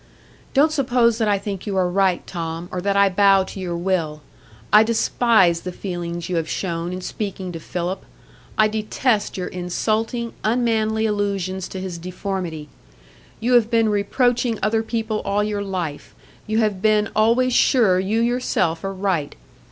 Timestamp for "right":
1.87-2.25, 18.95-19.35